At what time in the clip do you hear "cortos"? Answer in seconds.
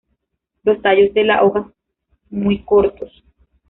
2.63-3.23